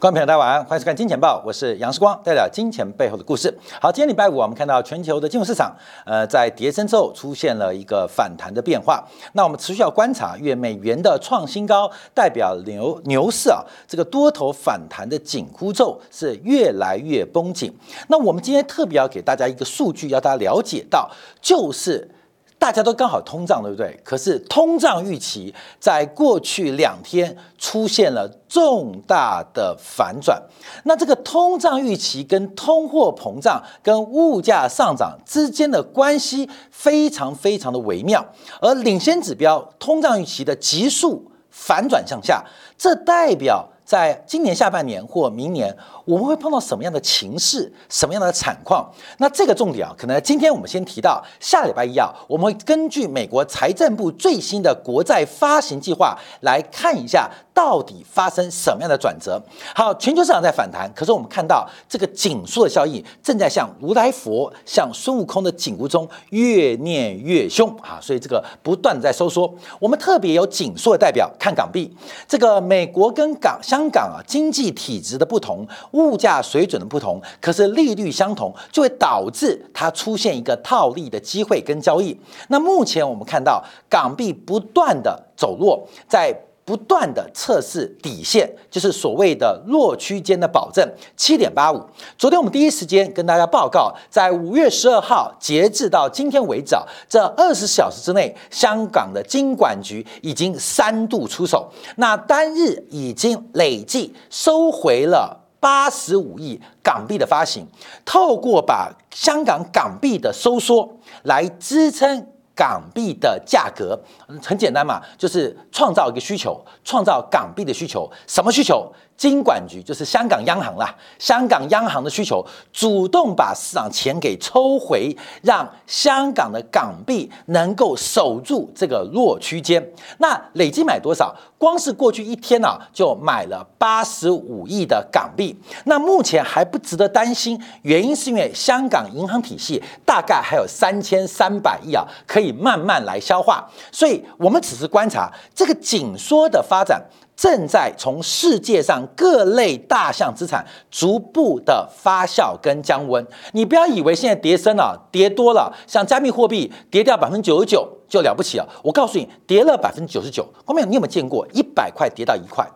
[0.00, 3.52] 观众朋友，大家晚安，欢迎收看《金钱报》，我是杨世光，带来金钱背后的故事。
[3.82, 5.76] 好，今天礼拜五，我们看到全球的金融市场，
[6.06, 9.04] 呃，在跌升之后出现了一个反弹的变化。
[9.32, 17.76] 那我们持续要观察，因为美元的创新高代表牛牛市啊，这个多头反弹的紧箍咒是越来越绷紧。
[18.06, 22.08] 那我们今天特别要给大家一个数据，要大家了解到，就是。
[22.58, 23.98] 大家都刚好通胀，对不对？
[24.04, 30.42] 可是通胀预期在过去两天出现了重大的反转。
[30.84, 38.24] 那这个通胀预期跟通货膨胀、跟物价上涨之间的关系非常非常的微妙。
[38.60, 42.44] 而领先指标通胀预期的急速反转向下，
[42.76, 43.68] 这代表。
[43.88, 48.86] 在今年下半年或明年，我们会碰到什么样的情势，什么样的惨况？
[49.16, 57.30] 那这个重点啊，可能今天我们先提到，下礼拜一啊，我们会根据美国财政部最新的国债发行计划来看一下。
[57.54, 59.42] 到底发生什么样的转折？
[59.74, 67.98] 好，全球市场在反弹，可是我们看到这个紧缩的效应正在像如来佛、像孙悟空的紧箍中越念越凶啊！
[68.00, 69.52] 所以这个不断在收缩。
[69.80, 71.92] 我们特别有紧缩的代表看港币，
[72.28, 82.18] 这个美国跟港相、香港啊经济体制的不同，物价水准的不同，可是利率相同，就会导致它出现一个套利的机会跟交易。
[82.48, 86.34] 那目前我们看到港币不断的走弱，在。
[86.68, 91.82] 不断的测试底线，就是所谓的弱区间的保证，七点八五。
[92.18, 107.66] 昨天我们第一时间跟大家报告，在五月十二号截至到今天为止啊，这二十小时之内，香港的金管局已经三度出手，那单日已经累计收回了八十五亿港币的发行，
[108.04, 112.26] 透过把香港港币的收缩来支撑。
[112.58, 113.96] 港币的价格
[114.42, 118.92] 很简单嘛，就是创造一个需求，创造港币的需求，什么需求？
[119.18, 129.84] 金管局就是香港央行啦，香港央行的需求，主动把市场钱给抽回，让香港的港币能够守住这个弱区间。
[130.18, 131.34] 那累计买多少？
[131.58, 135.58] 光是过去一天呢，就买了八十五亿的港币。
[135.86, 143.68] 那目前还不值得担心，原因是因为香港银行体系大概还有三千三百亿啊，可以慢慢来消化。
[143.90, 147.02] 所以我们只是观察这个紧缩的发展。
[147.38, 153.24] 正在从世界上各类大项资产逐步的发酵跟降温。
[153.52, 158.68] 你不要以为现在跌深了，跌多了，像加密货币跌掉百分之九十九就了不起了。
[158.82, 162.68] 我告诉你，跌了百分之九十九，后面你有没有见过一百块跌到一块？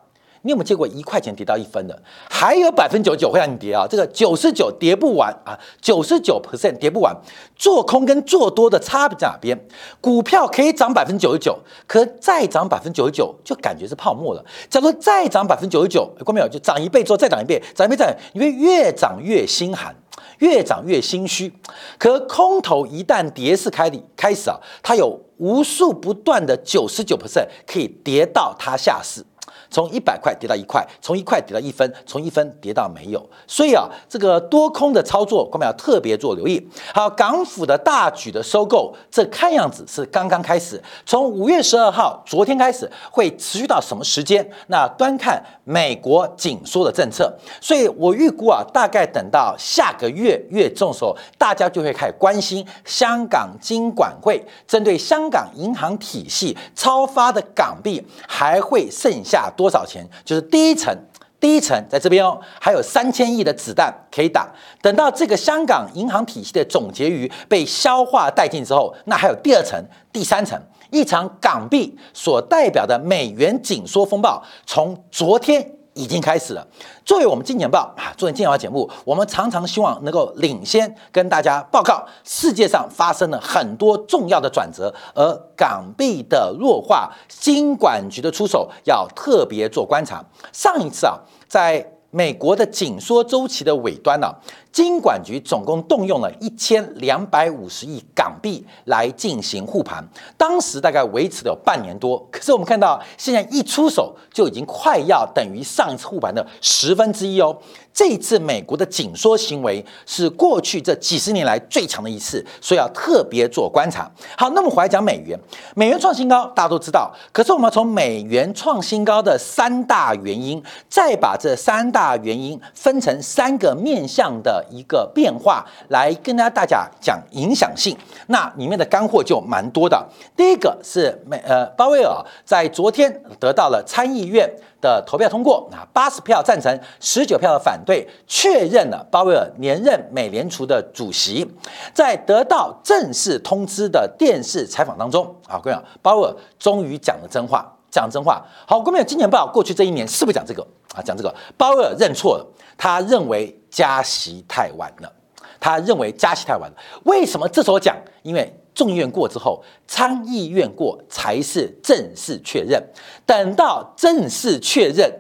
[0.43, 2.03] 你有没有见过一块钱跌到一分的？
[2.29, 3.87] 还有百分之九十九会让你跌啊！
[3.89, 7.17] 这个九十九跌不完啊，九十九 percent 跌不完。
[7.55, 9.59] 做空跟做多的差别在哪边？
[10.01, 14.45] 股票可以涨百分之九十九，可再涨百分之九十九就感觉是泡沫了。
[14.69, 16.49] 假如再涨百分之九十九，过没有？
[16.49, 19.95] 就涨一倍之后再涨一倍，涨一倍再，你会越涨越心寒，
[20.39, 21.53] 越涨越心虚。
[21.99, 29.25] 可空头一旦跌势开里开始啊，它有无数不断的九十九 percent 可以跌到它下市。
[29.71, 33.25] 从一百块跌到一块，从一块跌到一分，从一分跌到没有。
[33.47, 36.69] 所以啊，这个多空的操作，我们要特别做留意。
[36.95, 40.83] 好，港府的大举的收购，这看样子是刚刚开始。
[41.07, 44.47] 从五月十二号，昨天开始，会持续到什么时间？
[44.69, 47.33] 那端看美国紧缩的政策。
[47.61, 59.51] 所以我预估啊，大概等到下个月月中的时候，大家就会开始关心香港金管会针对香港银行体系超发的港币还会剩下打。
[59.51, 60.09] 多少钱？
[60.25, 60.97] 就是第一层，
[61.41, 64.49] 第一层在这边哦，还有三千亿的子弹可以打。
[64.81, 69.83] 等到这个香港银行体系的总结余被消化殆尽之后，那还有第二层、
[70.13, 70.61] 第三层。
[70.91, 75.82] 一场港币所代表的美元紧缩风暴，从昨天。
[75.95, 76.67] 已经开始了。
[77.05, 90.25] 作为我们金钱报啊，作为金钱报节目，我们常常希望能够领先跟大家报告世界上发生了很多重要的转折，而港币的弱化，金管局的出手要特别做观察。
[90.53, 94.29] 上一次啊，在美国的紧缩周期的尾端呢。
[94.73, 100.03] 金管局总共动用了一千两百五十亿港币来进行护盘，
[100.39, 102.19] 当时大概维持了半年多。
[102.31, 107.55] 可是我们看到，现在一出手就已经快要等于上一次护盘的十分之一哦。
[107.93, 114.11] 这一次美国的紧缩行为是过去这几十年来最强的一次，所以要特别做观察。
[114.39, 115.39] 好，那么回来讲美元，
[115.77, 117.13] 美元创新高，大家都知道。
[117.31, 124.62] 可是我们从美元创新高的三大原因，再把这三大原因分成三个面向的。
[124.71, 127.97] 一个变化，来跟大家大家讲影响性。
[128.29, 130.07] 那里面的干货就蛮多的。
[130.37, 134.49] 第一个是美呃鲍威尔在昨天得到了参议院
[134.81, 141.49] 的投票通过，啊八十票赞成，十九票的反对，确认了鲍威尔连任美联储的主席。
[141.93, 147.71] 在得到正式通知的电视采访当中，啊，各位讲，鲍威尔终于讲了真话。
[147.91, 151.03] 讲真话，好，各位有金钱报过去这一年是不是讲这个啊？
[151.03, 152.47] 讲这个，鲍威尔认错了，
[152.77, 155.13] 他认为加息太晚了，
[155.59, 156.77] 他认为加息太晚了。
[157.05, 157.97] 为什么这时候讲？
[158.23, 162.83] 因为众议院过之后，参议院过才是正式确认。
[163.27, 165.11] 等到正式确认。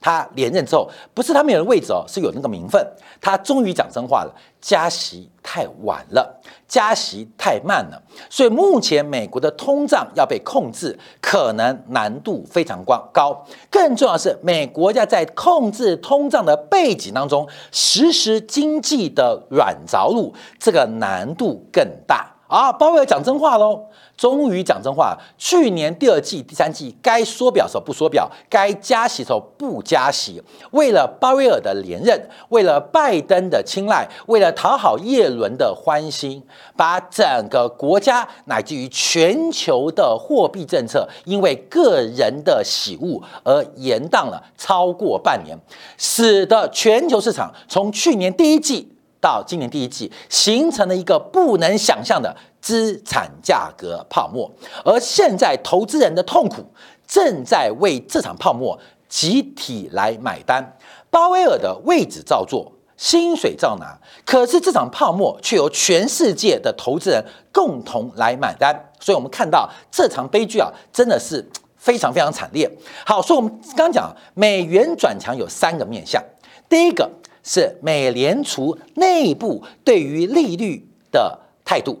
[0.00, 2.84] 他连任之后，不是他没有位置哦，是有那个名分。
[3.20, 8.00] 他终于讲真话了，加息太晚了，加息太慢了，
[8.30, 13.08] 所以目前美国的通胀要被控制，可能难度非常高。
[13.12, 22.37] 高，更重要是，美国要在控制通胀的背景当中实施经济的软着陆，这个难度更大。
[22.48, 23.78] 啊，鲍威尔讲真话喽，
[24.16, 25.16] 终于讲真话。
[25.36, 30.42] 去年第二季、第三季该缩表时候不缩表，该加息时候不加息。
[30.70, 36.42] 为了鲍威尔的连任，为了拜登的青睐，为了讨好耶伦的欢心，
[36.74, 45.58] 把整个国家乃至于全球的货币政策，因为个人的喜恶而延宕了超过半年，
[45.98, 48.94] 使得全球市场从去年第一季。
[49.20, 54.50] 到今年第一季，形成了一个不能想象的资产价格泡沫，
[54.84, 56.64] 而现在投资人的痛苦
[57.06, 58.78] 正在为这场泡沫
[59.08, 60.76] 集体来买单。
[61.10, 68.90] 鲍威尔的位置照做，薪水照拿，可是这场泡沫却由全世界的投资人共同来买单。
[69.00, 71.44] 所以，我们看到这场悲剧啊，真的是
[71.76, 72.70] 非常非常惨烈。
[73.06, 76.22] 好，所以我们刚讲美元转强有三个面向，
[76.68, 77.10] 第一个。
[77.48, 81.98] 是美联储内部对于利率的态度，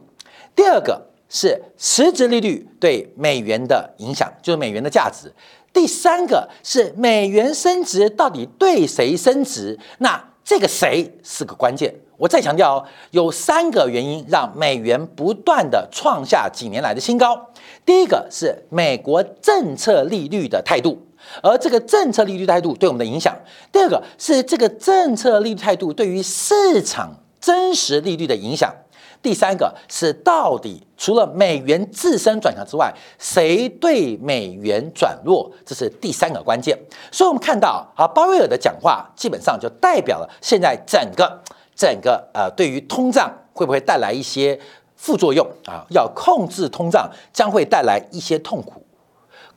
[0.54, 5.32] 第二个是实质利率对美元的影响，就是美元的价值。
[5.72, 9.78] 第三个是美元升值到底对谁升值？
[10.00, 11.94] 那这个谁是个关键？
[12.18, 17.48] 我再强调哦，有三个原因让美元不断的创下几年来的新高。
[17.86, 21.07] 第一个是美国政策利率的态度。
[21.42, 23.36] 而这个政策利率态度对我们的影响，
[23.70, 28.74] 第二个是这个政策利率态度对于市场真实利率的影响，
[29.22, 36.78] 第三个是到底除了美元自身转强之外，谁对美元转弱，这是第三个关键。
[37.12, 41.40] 所以，我们看到啊，鲍威尔的讲话基本上就代表了现在整个
[41.76, 44.58] 整个呃，对于通胀会不会带来一些
[44.96, 45.84] 副作用啊？
[45.90, 48.82] 要控制通胀将会带来一些痛苦。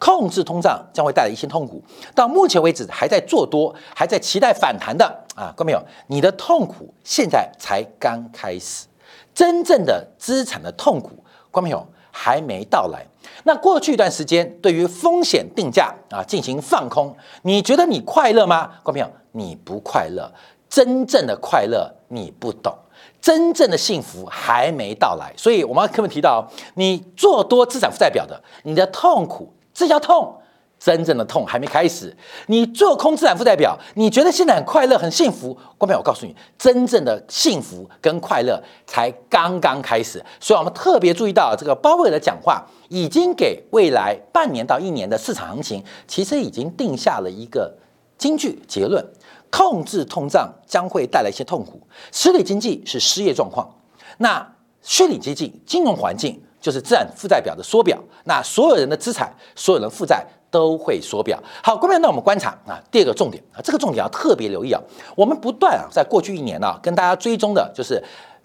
[0.01, 1.79] 控制通胀将会带来一些痛苦。
[2.15, 5.05] 到目前为止，还在做多、还在期待反弹的
[5.35, 8.87] 啊，各位朋友，你的痛苦现在才刚开始，
[9.31, 13.05] 真正的资产的痛苦，观众朋友还没到来。
[13.43, 18.71] 那过去一段时间，对于风险定价啊进行放空，你觉得你快乐吗？
[18.83, 20.31] 观众朋友，你不快乐，
[20.67, 22.75] 真正的快乐你不懂，
[23.21, 25.31] 真正的幸福还没到来。
[25.37, 29.53] 所以我们刚刚提到，你做多资产负债表的，你的痛苦。
[29.73, 30.35] 这叫痛，
[30.79, 32.15] 真正的痛还没开始。
[32.47, 35.55] 你做空资产负债表，你觉得现在很快乐、很幸福？
[35.77, 40.23] 关众我告诉你，真正的幸福跟快乐才刚刚开始。
[40.39, 47.73] 所以，我们特别注意到这个鲍威尔的讲话，已经给未来半年到一年的市场行情，其实已经定下了一个
[48.17, 49.05] 金句结论：
[49.49, 51.79] 控制通胀将会带来一些痛苦。
[52.11, 53.69] 实体经济是失业状况，
[54.17, 56.41] 那虚拟经济、金融环境。
[56.61, 61.41] 就是资产负债表的缩表，那所有人的资产、所有人负债都会缩表。
[61.63, 64.79] 好，各位，那我们观察啊，第二个重点啊，这个重点要特别留意啊。
[65.15, 68.01] 我们不断啊，在过去一年呢，跟大家追踪的就是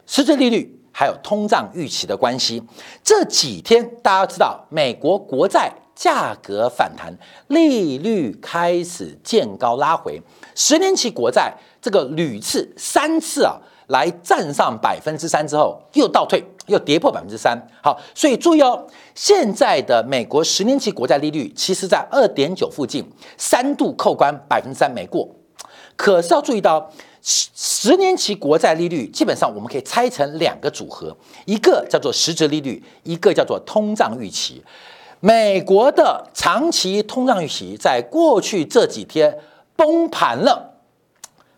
[0.07, 2.63] 实质利率还有通胀预期的关系。
[3.05, 7.15] 这几天大家知道，美国国债价格反弹，
[7.49, 10.23] 利率开始见高拉回，
[10.55, 13.57] 十年期国债这个屡次三次啊。
[13.89, 17.57] 来站上百分之三之后，又倒退，又跌破百分之三。
[17.83, 23.05] 好，所以注意哦，现在的美国十年期国债利率其实在二点九附近，
[23.37, 25.29] 三度扣关百分之三没过。
[25.97, 26.91] 可是要注意到，
[27.23, 34.63] 十十年期国债利率基本上我们可以拆成两个组合，一个叫做实质利率，一个叫做通胀预期。
[35.21, 39.39] 美国的长期通胀预期在过去这几天
[39.75, 40.75] 崩盘了，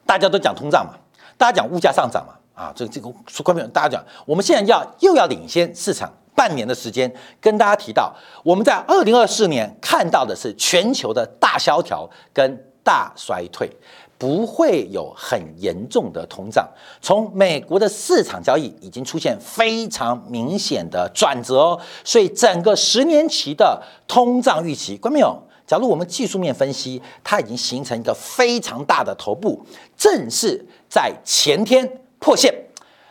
[0.06, 0.94] 大家都讲通胀嘛。
[1.36, 7.08] 大家讲物价上涨嘛，啊，这这个说关键，大家讲，我们现在要又要领先市场半年的时间，
[7.40, 8.12] 跟大家提到，
[8.42, 13.70] 我们在二零二四年看到的是全球的大萧条跟大衰退，
[14.18, 16.68] 不会有很严重的通胀。
[17.00, 25.40] 从美国的市场交易已经出现非常明显的转折哦，所以整个十年期的通胀预期，关没有？
[25.64, 29.64] 假如我们技术面分析，它已经形成一个非常大的头部，
[29.96, 31.86] 正是在前天
[32.18, 32.54] 破线。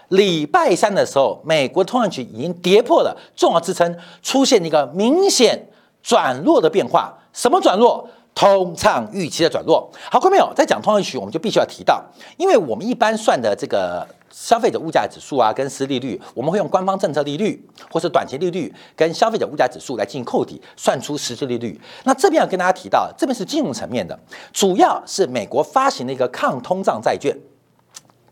[0.09, 5.67] 礼拜三的时候，美国通胀局已经跌破了重要支撑，出现一个明显
[6.01, 7.13] 转弱的变化。
[7.33, 8.07] 什么转弱？
[8.33, 9.89] 通胀预期的转弱。
[10.11, 12.01] 好，各位朋友，在讲通胀预期，我们就必须要提到，
[12.37, 21.81] 因为我们一般算的这个消费者物价指数啊，跟实利率，我们会用官方政策利率或是短期利率跟消费者物价指数来进行扣抵，算出实质利率。
[22.03, 24.17] 那这边要跟大家提到，这边是金融层面的，
[24.53, 27.35] 主要是美国发行的一个抗通胀债券。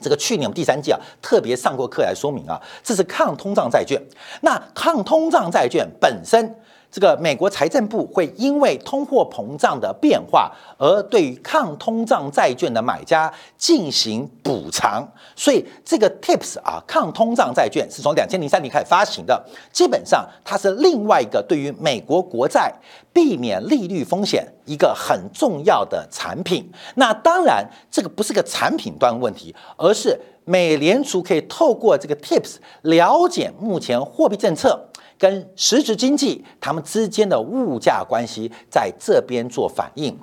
[0.05, 3.99] 这个去年我们第三季啊，特别上过课来说明啊，这是抗通胀债券。
[4.41, 6.55] 那抗通胀债券本身。
[6.95, 22.73] 这个美国财政部会因为通货膨胀的变化而对于抗通胀债券的买家进行补偿，所以这个 TIPS 啊，抗通胀债券是从两千零三年开始发行的，基本上它是另外一个对于美国国债
[23.11, 26.71] 避免利率风险一个很重要的产品。
[26.95, 34.87] 那当然，这个不是个产品端问题，而是美联储可以透过这个 TIPS 了解目前货币政策。
[35.17, 40.17] 跟实质经济它们之间的物价关系在这边做反应，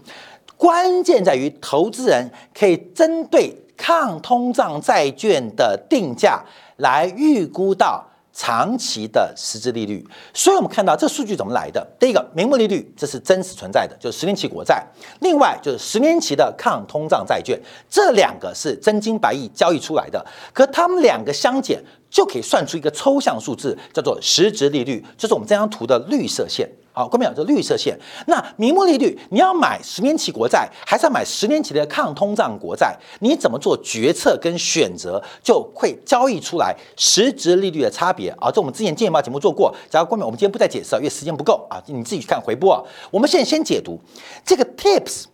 [0.56, 6.42] 关键在于投资人可以针对抗通胀债券的定价
[6.76, 8.08] 来预估到。
[8.34, 11.86] 长期的实质利率，所以我们看到这数据怎么来的？
[12.00, 14.82] 第一个，名目利率，这是真实存在的，就是十年期国债；
[15.20, 20.24] 另外就是十年期的抗通胀债券，这两个是真金白银交易出来的。
[20.54, 21.78] 可它们两个相减，
[22.12, 26.70] 就可以算出一个抽象数字，叫做实质利率，就是我们这张图的绿色线。
[26.94, 27.98] 好，关明这绿色线。
[28.26, 32.94] 那名目利率，你要买十年期国债，还是要买十年期的抗通胀国债？
[33.20, 38.50] 你怎么做决策跟选择，就会交易出来实质利率的差别啊！
[38.50, 39.74] 这我们之前健报节目做过。
[39.88, 42.82] 假如关明，我们今天不再解释了，因为时间不够啊，你自己去看回播啊。
[43.10, 43.98] 我们现在先解读
[44.44, 45.24] 这个 TIPS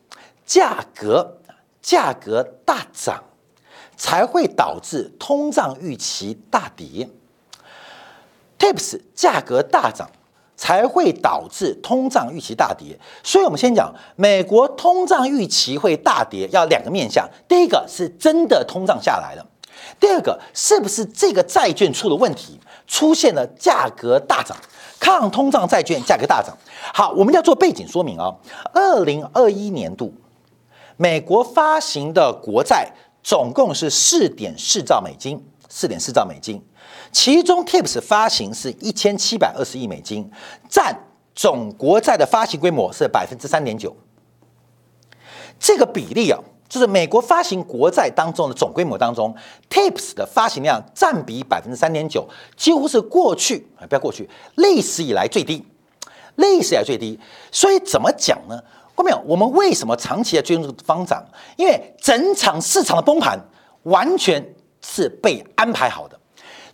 [0.46, 1.38] 价格，
[1.82, 3.20] 价格大涨
[3.98, 7.10] 才会导致通胀预期大跌。
[8.58, 10.08] TIPS 价格大涨。
[10.60, 17.24] 才会导致通胀预期大跌，所以我们先讲美国通胀预期会大跌，要两个面向。
[17.46, 19.46] 第一个是真的通胀下来了，
[20.00, 24.56] 第二个是不是这个债券出了问题，出现了价格大涨，
[24.98, 26.52] 抗通胀债券价格大涨。
[26.92, 28.34] 好，我们要做背景说明啊。
[28.74, 30.12] 二零二一年度
[30.96, 32.92] 美国发行的国债
[33.28, 36.64] 总共是四点四兆美金，四点四兆美金。
[37.12, 40.30] 其中，TIPS 发行是一千七百二十亿美金，
[40.66, 40.98] 占
[41.34, 43.94] 总国债的发行规模是百分之三点九。
[45.60, 49.36] 这个比例啊，就是美国发行国债当中的总规模当中
[49.68, 55.62] ，TIPS 的发行量占比百分之三点九，几乎是过去啊，不要过去，历史以来最低，
[56.36, 57.20] 历史以来最低。
[57.52, 58.58] 所以怎么讲呢？
[58.98, 59.22] 看没有？
[59.24, 61.24] 我们为什么长期的追逐方涨？
[61.56, 63.38] 因为整场市场的崩盘
[63.84, 64.44] 完全
[64.80, 66.18] 是被安排好的。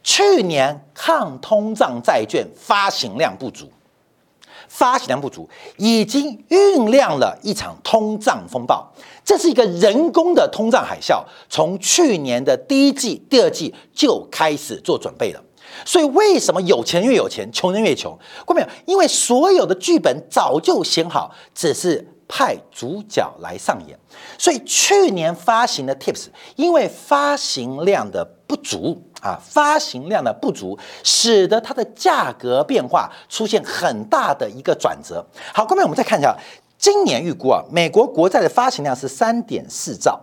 [0.02, 3.70] 去年抗通胀债券发行量不足，
[4.68, 8.90] 发行量不足已经酝酿了一场通胀风暴，
[9.24, 15.42] 这是一个人工的通胀海啸，从去年的第一季、第二季就开始做准备了。
[15.86, 18.16] 所以为什么有钱越有钱，穷人越穷？
[18.44, 18.68] 过没有？
[18.86, 23.98] 因为所有的剧本早就写好，只是派主角来上演。
[24.38, 26.26] 所以去年发行的 Tips，
[26.56, 29.02] 因为发行量的不足。
[29.24, 35.24] 啊，发行量的不足，使得它的价格变化出现很大的一个转折。
[35.54, 36.36] 好，后面我们再看一下，
[36.76, 40.20] 今年预估啊，美国国债的发行量是三点四兆，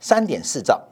[0.00, 0.82] 三点四兆，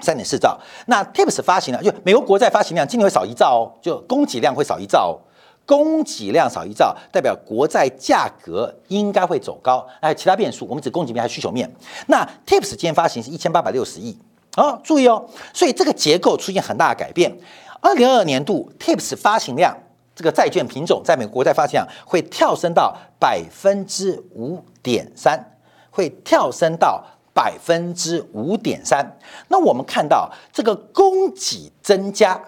[0.00, 0.60] 三点四兆。
[0.84, 5.16] 那 TIPS 发行量，就美国国债发行量今年会少一兆哦，就供给量会少一兆哦，
[5.64, 9.86] 供给量少一兆，代表国债价格应该会走高。
[10.00, 11.72] 还有其他变数，我们只供给面还是需求面。
[12.08, 14.18] 那 TIPS 今天发行是一千八百六十亿。
[14.56, 17.34] 哦，注意哦，所以这个结构出现很大的改变。
[17.80, 19.76] 二零二二年度 TIPS 发行量，
[20.14, 25.56] 这个债券品种在美国国债发行量会跳升到百分之五点三，
[25.90, 27.02] 会跳升到
[27.32, 29.18] 百分之五点三。
[29.48, 32.38] 那我们看到这个供给增加，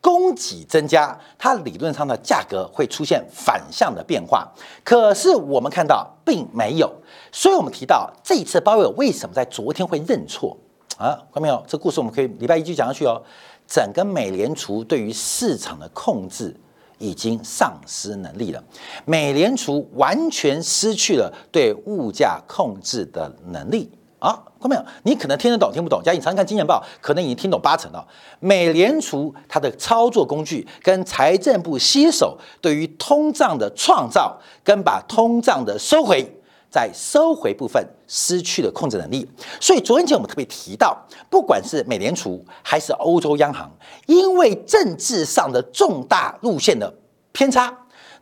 [0.00, 4.50] 供给增加，它理论上的价格会出现反向的变化。
[4.82, 6.90] 可是我们看到并没有，
[7.30, 10.56] 所以我们提到这一次鲍威尔为什么在昨天会认错？
[10.96, 11.62] 啊，看到没有？
[11.66, 13.20] 这故事我们可以礼拜一继续讲下去哦。
[13.66, 16.54] 整个美联储对于市场的控制
[16.98, 18.62] 已经丧失能力了，
[19.04, 23.88] 美联储完全失去了对物价控制的能力
[24.20, 24.84] 啊，看没有？
[25.02, 26.00] 你可能听得懂，听不懂。
[26.04, 28.06] 假如你常看《金钱报》，可能已经听懂八成了。
[28.38, 36.36] 美联储它的操作工具跟财政部携手，对于通胀的创造跟把通胀的收回。
[36.72, 39.28] 在收回部分失去了控制能力，
[39.60, 40.96] 所以昨天前我们特别提到，
[41.28, 43.68] 不管是美联储还是欧洲央行，
[44.06, 46.94] 因为政治上的重大路线的
[47.32, 47.76] 偏差，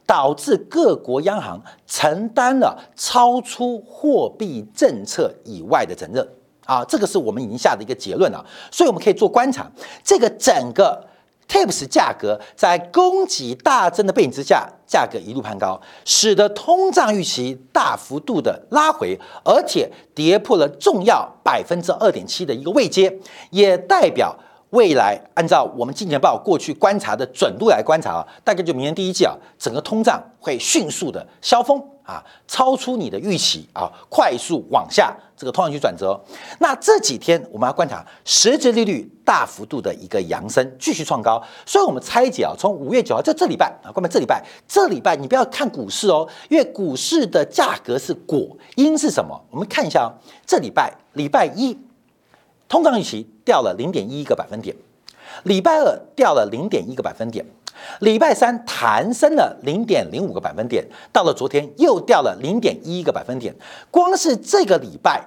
[0.09, 6.27] 导致各国央行承担了超出货币政策以外的责任
[6.65, 9.71] 啊，这个是我们已经下的一个结论了，所以我们可以做观察，
[10.03, 11.05] 这个整个。
[11.49, 24.37] TIPS 价格在供给大增的背景之下，价格一路攀高，使得通胀预期大幅度的拉回，而且跌破了重要百分之二点七的一个位阶，也代表
[24.71, 31.83] 未来按照我们金钱报过去观察的准度来观察啊，大概就明年第一季啊，整个通胀会迅速的消峰。
[32.09, 36.19] 啊，超出你的预期啊，快速往下，这个通胀去转折。
[36.59, 41.39] 那这几天我们要观察实质利率大幅度的一个扬升，继续创高。
[41.67, 49.39] 所以，我们拆解啊，从五月九号这这礼拜啊，关门这礼拜，这礼拜你不要看股市哦，因为股市的价格是果，因是什么？
[49.51, 50.09] 我们看一下哦，
[50.47, 51.77] 这礼拜礼拜一，
[52.69, 54.77] 通胀预期掉了零点一个百分点，
[55.45, 57.45] 礼拜二掉了零点一个百分点。
[58.01, 63.55] 礼拜三弹升了零点零五个百分点，到了昨天又掉了零点一个百分点。
[63.91, 65.25] 光是这个礼拜，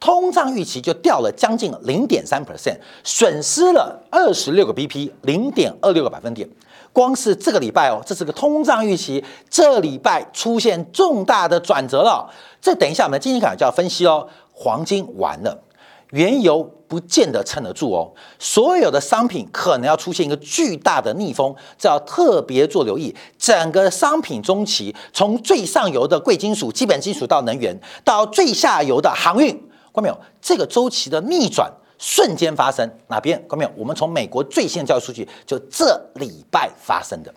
[0.00, 6.48] 通胀预期就掉了将近零点三 percent，损失了二十六个 BP，零点二六个百分点。
[6.92, 12.28] 光是这个礼拜哦，这是个通胀预期，这礼拜出现重大的转折了。
[12.62, 14.26] 这等一下我们经济卡就要分析哦。
[14.52, 15.62] 黄金完了。
[16.10, 23.14] 原油不见得撑得住哦，所有的商品可能要出现一个巨大的逆风，这要特别做留意。
[23.38, 29.50] 整个商品中期，从最上游的贵金属、基本金属到能源，到最下游的航运，
[29.94, 30.20] 看没有？
[30.42, 33.40] 这个周期的逆转瞬间发生，哪边？
[33.48, 33.70] 看没有？
[33.76, 37.32] 我们从美国最新的交易数据，就这礼拜发生的。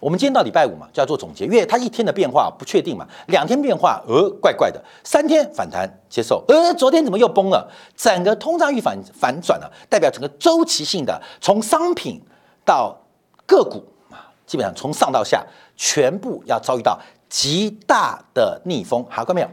[0.00, 7.68] 我们今天到礼拜五嘛，就要做总结，因为它一天的变化不确定嘛，两天变化，呃，怪怪的，三天反弹接受，呃，昨天怎么又崩了？
[7.96, 12.20] 整个通胀预反反转了，代表整个周期性的，从商品
[12.64, 12.96] 到
[13.44, 15.44] 个股啊，基本上从上到下
[15.76, 19.48] 全部要遭遇到极大的逆风，好，看到没有？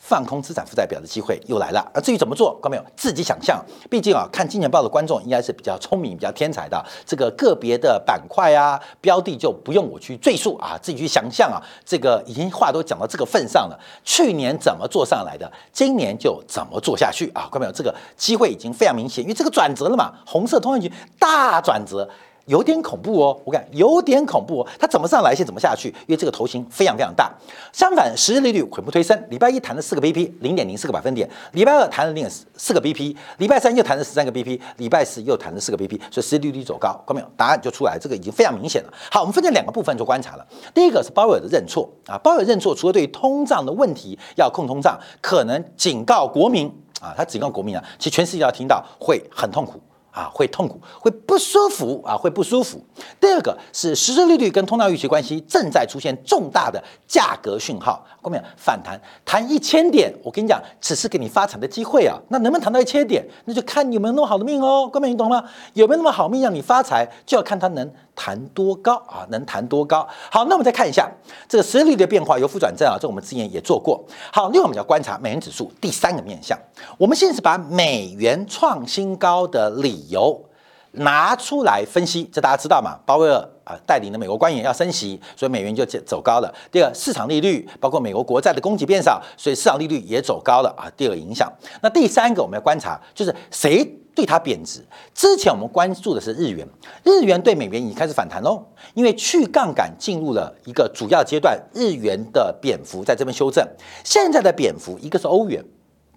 [0.00, 2.84] 放空资产负债表的机会又来了，而至于怎么做，看到没有？
[2.96, 3.62] 自己想象。
[3.90, 6.84] 毕竟啊，看金钱报的观众应该是比较聪明、比较天才的。
[7.04, 11.62] 这个个别的板块啊、标的就不用我去赘述啊，自己去想象啊。
[11.84, 17.42] 这个已经话都讲到这个份上了，去年怎么做上来的，今年就怎么做下去啊？
[17.42, 17.72] 看到没有？
[17.72, 22.08] 这个机会已经非常明显，因为这个转折了嘛，红色通讯局大转折。
[22.50, 25.88] 有点恐怖哦，我看有点恐怖哦，它怎么上来先怎么下去？
[26.08, 27.32] 因为这个头型非常非常大。
[27.72, 37.26] 相反，实际利率稳步推升，礼拜一谈了四个 BP，零点零四个百分点；礼拜二谈了零点四个 BP，礼拜三又谈了十三个 BP，礼拜四又谈了四个 BP，所以实际利率走高，看到没有？
[37.36, 38.92] 答案就出来，这个已经非常明显了。
[39.12, 40.44] 好，我们分成两个部分做观察了。
[40.74, 46.66] 第一个是鲍威尔的认错啊，鲍威尔认错，除了对通胀的问题要控通胀，可能警告国民
[47.00, 49.80] 啊，他警告国民啊，其实全世界要听到会很痛苦。
[50.10, 52.82] 啊，会痛苦，会不舒服啊，会不舒服。
[53.20, 62.18] 第二个是实质利率跟通胀预期关系正在出现重大的价格讯号，后面反弹，弹一千点，我跟你讲，只是给你发财的机会啊。
[62.28, 65.44] 那能不能弹到一千点，那就看你有没有那么好的命哦，各位你懂吗？
[65.74, 67.90] 有没有那么好命让你发财，就要看它能。
[68.22, 69.24] 弹多高啊？
[69.30, 70.06] 能弹多高？
[70.30, 71.10] 好，那我们再看一下
[71.48, 74.04] 这个实力的变化，由负转正啊，这我们之前也做过。
[74.30, 76.58] 好，另外我们要观察美元指数第三个面向。
[76.98, 80.44] 我们现在是把美元创新高的理由
[80.92, 82.98] 拿出来分析，这大家知道嘛？
[83.06, 86.52] 鲍威尔啊带领的美国官员要升息，所以美元就走高了。
[86.72, 90.90] 第二，市场利率包括美国国债的供给变少，所以市场利率也走高了啊。
[90.96, 91.52] 第二个影响。
[91.82, 93.96] 那第三个我们要观察，就是谁？
[94.12, 94.84] 对它贬值，
[95.14, 96.66] 之前我们关注的是日元，
[97.04, 98.60] 日元对美元已经开始反弹喽，
[98.92, 103.64] 因为去杠杆进入了一个主要阶段，日元的贬幅在这边修正。
[104.02, 105.64] 现在的贬幅，一个是欧元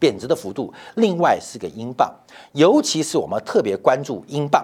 [0.03, 2.13] 贬值的幅度，另外是个英镑，
[2.51, 4.61] 尤其是我们特别关注英镑。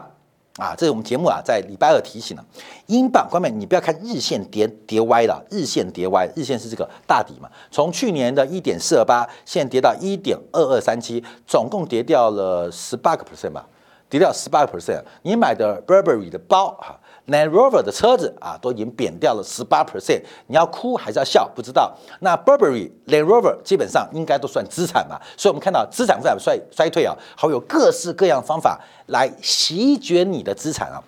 [0.58, 2.44] 啊，这是我们节目啊，在礼拜二提醒了，
[2.88, 13.66] 英镑方面，你不要看日线跌跌歪了，日线跌歪，日线是这个大底嘛，从去年的一点四二八，现在跌到一点二二三七，总共跌掉了十八个 percent 吧，
[14.10, 17.00] 跌掉十八个 percent，你买的 Burberry 的包哈。
[17.30, 21.48] Land Rover 的车子啊，都已经贬掉了十八 percent，你要哭还是要笑？
[21.56, 21.96] 不知道。
[22.22, 31.04] 那 Burberry、Land Rover 基本上应该都算资产吧，所以我们看到资产负债衰衰退啊，还有各式各样方法来席卷你的资产啊。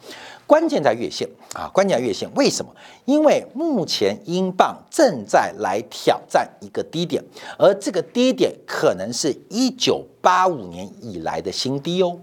[0.48, 2.30] 关键在月线啊，关键在月线。
[2.36, 2.70] 为什么？
[3.06, 7.24] 因为目前英镑正在来挑战一个低点，
[7.58, 12.20] 而这个低点可能是一九八五年以来的新低哦。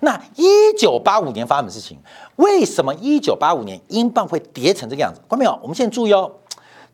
[0.00, 1.98] 那一九八五年发生的事情？
[2.36, 5.20] 为什么一九八五年英镑会跌成这个样子？
[5.28, 6.30] 观众朋友，我们现在注意哦，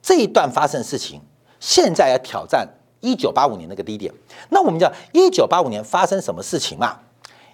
[0.03, 1.21] 这一段发生的事情，
[1.61, 2.69] 现在要挑战
[3.01, 4.13] 一九八五年那个低点。
[4.51, 6.99] 那我们讲一九八五年发生什么事情嘛？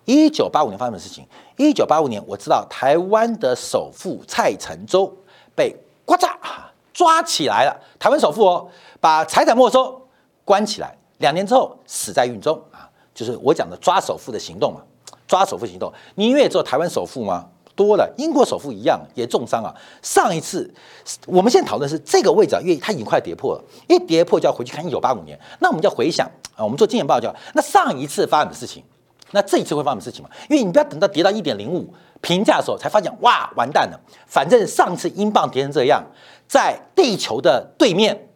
[0.04, 5.10] 一九八五年发生的事情，一九八五年我知道台湾的首富蔡成洲
[5.54, 6.30] 被呱嚓
[6.92, 8.68] 抓起来了，台湾首富哦，
[9.00, 10.00] 把财产没收，
[10.44, 14.82] 关起来，两年之后死在狱中啊，就是我讲的抓首富的行动嘛，
[15.26, 17.46] 抓首富行动，你愿意做台湾首富吗？
[17.76, 19.74] 多了，英国首富一样也重伤啊。
[20.00, 20.72] 上一次
[21.26, 28.82] 我们现在讨论是这个位置啊，因为它已经快跌破了，一跌破就要回去看一九八五年，那我们就要回想啊，我们做经验报叫那上一次发生的事情。
[29.32, 30.30] 那这一次会发生什么事情吗？
[30.48, 34.00] 因为你不要等到跌到一点零五评价的时候才发现，哇，完蛋了！
[34.28, 36.04] 反正上次英镑跌成这样，
[36.46, 38.28] 在地球的对面，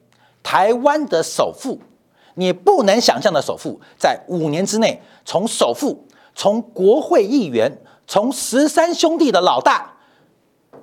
[0.42, 1.78] 台湾的首富，
[2.34, 6.04] 你不能想象的首富，在五年之内，从首富，
[6.38, 9.92] 从国会议员，从十三兄弟的老大，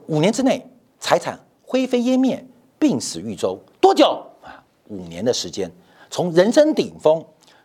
[0.08, 2.46] 五年之内财产灰飞烟灭，
[2.78, 4.60] 病死狱中，多久啊？
[4.90, 5.72] 五年的时间，
[6.10, 7.24] 从人生顶峰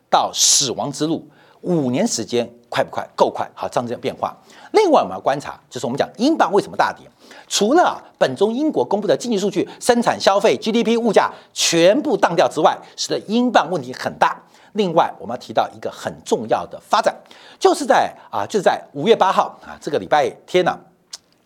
[0.09, 1.27] 到死亡之路。
[1.63, 3.07] 五年时间快不快？
[3.17, 4.35] 够快，好，这样变化。
[4.73, 7.05] 另外，我们要观察，就是我们讲英镑为什么大跌？
[7.49, 14.41] 除了本周英国公布的经济数据、生产、消费、GDP、物价全部荡掉之外，使得英镑问题很大。
[14.73, 17.15] 另外，我们要提到一个很重要的发展，
[17.59, 20.79] 就是在啊，就是在五月八号啊，这个礼拜天呢，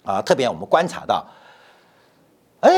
[0.04, 1.24] 啊，特别我们观察到。
[2.60, 2.72] 哎，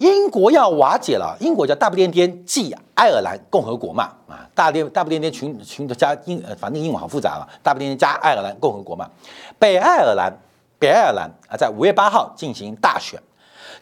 [0.00, 1.36] 英国要瓦解了。
[1.38, 7.48] 英国叫大不列颠继爱尔兰共和国嘛，啊，大列大不列颠群群加英，反正英文好复杂了。
[7.62, 9.08] 大不列颠加爱尔兰共和国嘛，
[9.56, 10.36] 北爱尔兰，
[10.80, 13.22] 北爱尔兰啊，在五月八号进行大选，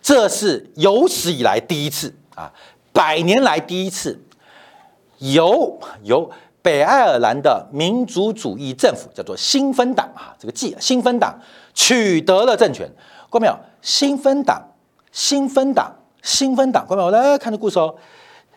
[0.02, 2.52] 这是有史以来第一次啊，
[2.92, 4.20] 百年来第一次，
[5.18, 6.30] 由由
[6.62, 11.38] 北爱尔兰的民族主义政府叫做新芬党啊，这个记新芬党
[11.74, 12.88] 取得了政权。
[13.30, 13.56] 过没有？
[13.82, 14.62] 新芬党。
[15.10, 15.90] 新芬党，
[16.22, 17.92] 新芬党，各位，我来看这故事哦。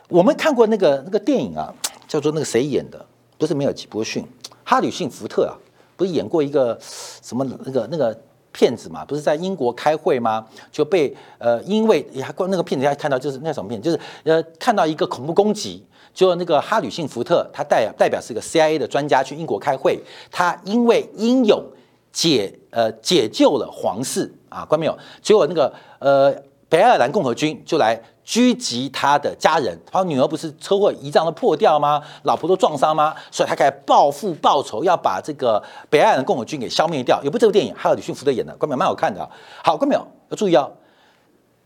[0.09, 1.73] 我们看过那个那个电影啊，
[2.07, 3.03] 叫做那个谁演的？
[3.37, 4.23] 不是梅尔吉波逊，
[4.63, 5.55] 哈里逊福特啊，
[5.95, 8.15] 不是演过一个什么那个那个
[8.51, 9.03] 骗子嘛？
[9.05, 10.45] 不是在英国开会吗？
[10.71, 19.99] 就被呃，因为还关那个骗子，家看到就是那什么骗，就是呃，看到一个恐怖攻击，就那个哈里逊福特，他代代表是一个 CIA 的专家去英国开会，
[20.31, 21.63] 他因为英勇
[22.11, 24.33] 解呃解救了皇室。
[24.51, 24.97] 啊，关没有？
[25.21, 26.29] 结果那个呃，
[26.67, 32.01] 北爱尔兰共和军就来狙击他的家人，他女儿不是车祸胰脏都破掉吗？
[32.23, 33.15] 老婆都撞伤吗？
[33.31, 37.23] 所以他开始报复报仇，要把这个北爱尔兰共和军给消灭掉。
[37.23, 38.77] 有部这部电影，还有李逊福特演的，关没有？
[38.77, 39.29] 蛮好看的。
[39.63, 40.05] 好，关没有？
[40.27, 40.69] 要注意哦，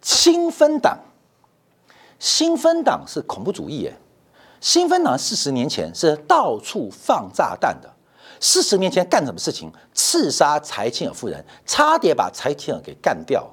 [0.02, 1.00] 新芬党，
[2.20, 3.98] 新芬党是恐怖主义耶。
[4.66, 7.90] 新芬党四十年前是到处放炸弹的。
[8.40, 9.72] 四十年前干什么事情？
[9.94, 13.48] 刺杀柴契尔夫人，差点把柴契尔给干掉。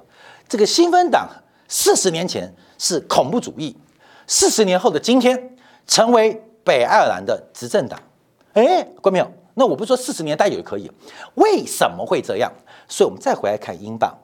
[0.49, 1.29] 这个新芬党
[1.67, 3.77] 四十年前是恐怖主义，
[4.25, 8.01] 四十年后的今天成为北爱尔兰的执政党。
[8.53, 9.31] 哎，关没有？
[9.53, 10.91] 那我不说四十年代也可以，
[11.35, 12.51] 为什么会这样？
[12.87, 14.17] 所以我们再回来看英镑，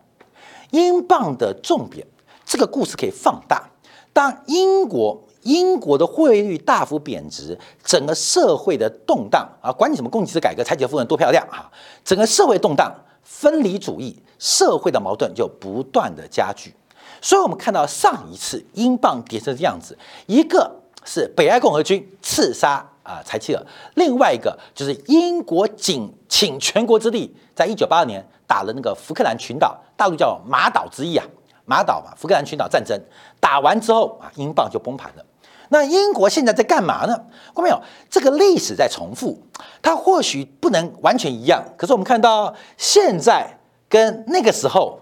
[0.72, 2.08] 英镑的重贬，
[2.44, 3.70] 这个故事可以放大。
[4.12, 5.24] 当英国。
[5.44, 11.70] 英国的汇率大幅贬值，整个社会的动荡啊，管你什么供给制改革、柴契尔夫人多漂亮啊，
[12.04, 16.74] 整个社会动荡、分离主义、社会的矛盾就不断的加剧。
[17.22, 20.72] 所以，我们看到上一次英镑跌成这样子，一个
[21.04, 23.62] 是北爱共和军刺杀啊柴契尔，
[23.96, 31.26] 另外一个就是英国仅请全国之力，在一九八二年打了那个福克兰群岛，大陆叫马岛之役啊，
[31.70, 33.00] 马岛嘛，福克兰群岛战争
[33.40, 35.24] 打完之后啊，英镑就崩盘了。
[35.70, 37.16] 那英国现在在干嘛呢？
[37.54, 37.80] 看到没有？
[38.10, 39.40] 这个历史在重复，
[39.80, 41.64] 它或许不能完全一样。
[41.78, 45.00] 可是我们看到现在跟那个时候，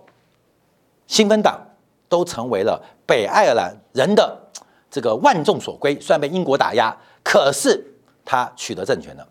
[1.07, 1.57] 新芬党
[2.09, 4.37] 都成为了北爱尔兰人的
[4.91, 5.97] 这个万众所归。
[6.01, 7.81] 虽然被英国打压，可是
[8.25, 9.25] 他取得政权了。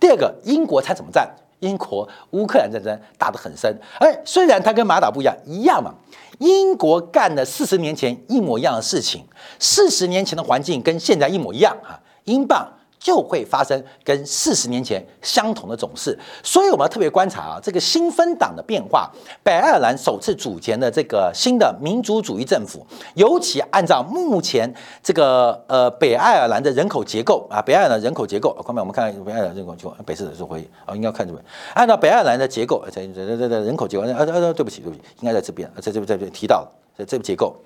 [0.00, 1.32] 第二个，英国参什么战？
[1.60, 3.78] 英国乌克兰战争打得很深。
[3.98, 5.94] 哎，虽然它跟马岛不一样，一样嘛。
[6.38, 9.24] 英国干了四十年前一模一样的事情，
[9.58, 12.00] 四十年前的环境跟现在一模一样啊！
[12.24, 12.66] 英镑
[13.00, 19.10] 就会发生跟四十年前相同的种事，所以我们要特别观察啊，这个新分党的变化。
[19.42, 37.56] 北爱尔兰首次组建的这个新的民族主义政府，尤其按照目前这个呃北爱尔兰的人口结构啊，北爱尔兰人口结构啊，后面我们看北爱尔兰人口结构，北市的是会议啊，应该看这边，按照北爱尔兰的结构，这这这这人口结构，呃呃呃对不起对不起，应该在这边，在这边在这边提到了，在这个结构，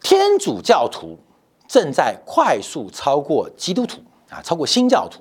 [0.00, 1.18] 天主教徒
[1.66, 3.98] 正在快速超过基督徒。
[4.30, 5.20] 啊，超过新教徒，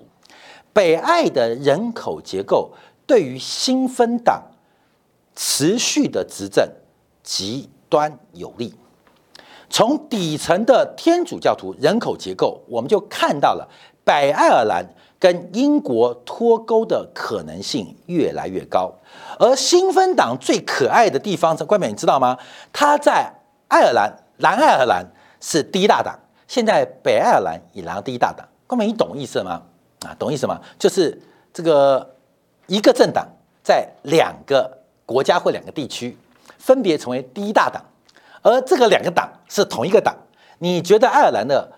[0.74, 2.74] 北爱的人口结构
[3.06, 4.44] 对于新芬党
[5.36, 6.68] 持续的执政
[7.24, 8.74] 极端有利。
[9.70, 13.68] 从底层的天主教徒人口结构，我们就看到了
[14.04, 14.86] 北爱尔兰
[15.20, 18.94] 跟英国脱钩的可能性越来越高。
[19.39, 22.38] 而新芬党最可爱的地方，在冠冕你知道吗？
[22.72, 23.34] 它在
[23.68, 25.06] 爱尔兰，南爱尔兰
[25.41, 28.48] 是第一大党，现在北爱尔兰也拿第一大党。
[28.67, 29.62] 哥们，你懂意思吗？
[30.06, 30.60] 啊，懂意思吗？
[30.80, 31.21] 就是
[31.54, 32.15] 这个
[32.67, 33.28] 一个政党
[33.63, 36.17] 在两个国家或两个地区
[36.58, 37.84] 分别成为第一大党，
[38.41, 40.15] 而这个两个党是同一个党。
[40.60, 41.71] 你觉得爱尔兰的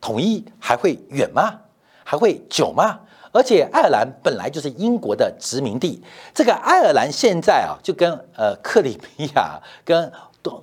[0.00, 1.60] 统一还会远吗？
[2.04, 3.00] 还会久吗？
[3.32, 6.02] 而且爱尔兰本来就是英国的殖民地，
[6.34, 10.12] 这个爱尔兰现在啊，就跟呃克里米亚跟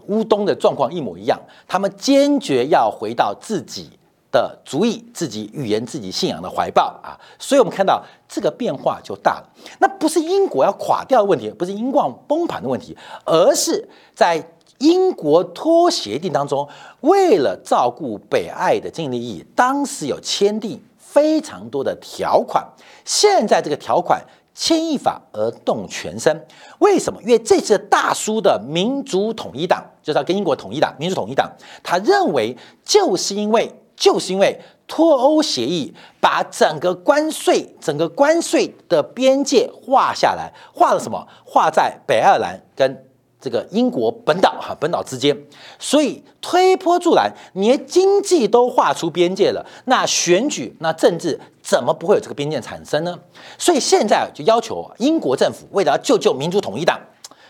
[0.07, 3.89] 乌东的状况一模一样，他们坚决要回到自己。
[4.31, 9.49] 的足以自己语言、自己信仰的怀抱啊，所以我们看到这个变化就大了。
[9.79, 14.41] 那不是英国要垮掉的问题，不是英镑崩盘的问题，而是在
[14.77, 16.67] 英国脱协定当中，
[17.01, 22.65] 为了照顾北爱的经济利益，当时有签订非常多的条款。
[23.03, 24.23] 现在这个条款
[24.55, 26.47] 牵一发而动全身，
[26.79, 27.21] 为什么？
[27.21, 31.51] 因为这次大叔的民族统一党就是要跟英国统一党，民族统一党，
[31.83, 33.69] 他认为就是因为。
[34.01, 41.27] 就是因为脱欧协议把整个关税、整个关税的边界画下来，画了什么？
[41.45, 43.05] 画在北爱尔兰跟
[43.39, 45.37] 这个英国本岛哈本岛之间，
[45.77, 53.15] 所以推波助澜，连经济都画出边界了，那选举、那政治怎么不会有这个边界产生呢？
[53.59, 56.99] 所以现在就要求英国政府为了要救救民族统一党，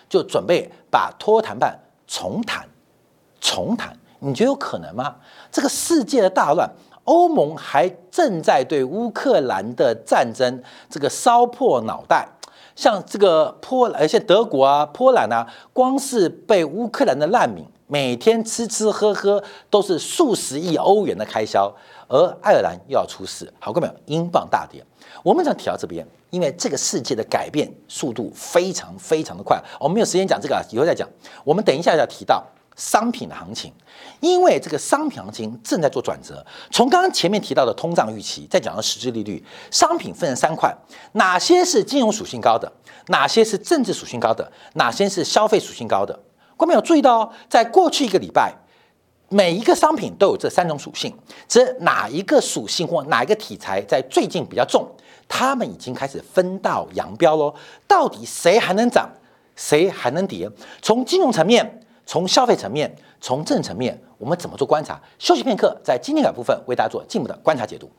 [0.09, 2.67] 就准备把脱欧谈判重谈、
[3.39, 3.97] 重谈。
[4.23, 5.15] 你觉得有可能吗？
[5.51, 6.69] 这个世界的大乱，
[7.05, 12.27] 欧盟还正在对乌克兰的战争这个烧破脑袋。
[12.75, 21.73] 像这个波，而且德国啊、波兰啊，光是被乌克兰的难民每天吃吃喝喝都是数十亿欧元的开销。
[22.07, 24.83] 而爱尔兰又要出事，好，各位朋友，英镑大跌。
[25.23, 29.59] 我们想提到这边，因为这个世界的改变速度非常非常的快。
[29.79, 31.07] 我们没有时间讲这个，以后再讲。
[31.43, 32.45] 我们等一下要提到。
[32.77, 33.71] 商品的行情，
[34.21, 36.43] 因为这个商品行情正在做转折。
[36.71, 40.75] 从刚刚前面提到的通胀预期，再讲到实质利率，商品分成三块：
[41.13, 42.71] 哪些是金融属性高的，
[43.07, 46.17] 哪些是政治属性高的，哪些是消费属性高的。
[46.57, 48.53] 观众有注意到哦，在过去一个礼拜，
[49.29, 51.13] 每一个商品都有这三种属性，
[51.47, 54.87] 这哪一个属性或哪一个题材在最近比较重，
[55.27, 57.53] 他们已经开始分道扬镳喽。
[57.87, 59.09] 到底谁还能涨，
[59.55, 60.49] 谁还能跌？
[60.81, 61.80] 从金融层面。
[62.05, 64.99] 从消费层面，从政层面，我们怎么做观察？
[65.19, 67.89] 休息片刻，在今天的部分为大家做进一步的观察解读。